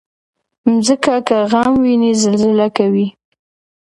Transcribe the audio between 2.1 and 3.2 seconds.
زلزله کوي.